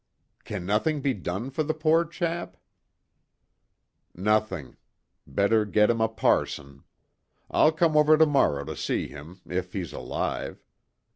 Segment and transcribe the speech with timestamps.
[0.45, 2.57] "Can nothing be done for the poor chap?"
[4.15, 4.77] "Nothing.
[5.27, 6.85] Better get him a parson.
[7.51, 10.65] I'll come over to morrow to see him, if he's alive.